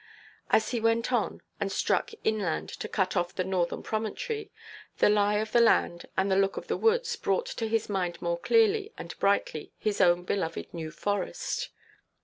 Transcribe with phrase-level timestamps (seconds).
[0.49, 4.49] As he went on, and struck inland to cut off the northern promontory,
[4.97, 8.19] the lie of the land and the look of the woods brought to his mind
[8.19, 11.69] more clearly and brightly his own beloved New Forest.